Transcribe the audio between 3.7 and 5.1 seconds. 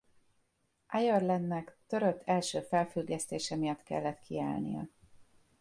kellett kiállnia.